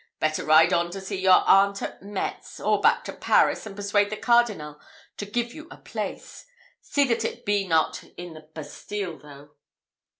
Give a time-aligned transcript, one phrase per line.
[0.19, 4.09] Better ride on to see your aunt at Metz; or back to Paris, and persuade
[4.09, 4.79] the Cardinal
[5.17, 6.43] to give you a place.
[6.81, 9.51] See that it be not in the Bastile, though."